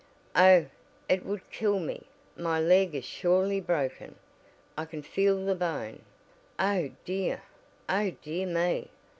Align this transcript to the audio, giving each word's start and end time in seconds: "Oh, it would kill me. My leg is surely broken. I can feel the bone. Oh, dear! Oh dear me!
"Oh, 0.35 0.65
it 1.07 1.23
would 1.27 1.47
kill 1.51 1.79
me. 1.79 2.07
My 2.35 2.59
leg 2.59 2.95
is 2.95 3.05
surely 3.05 3.61
broken. 3.61 4.15
I 4.75 4.85
can 4.85 5.03
feel 5.03 5.45
the 5.45 5.53
bone. 5.53 6.01
Oh, 6.57 6.89
dear! 7.05 7.43
Oh 7.87 8.09
dear 8.23 8.47
me! 8.47 8.89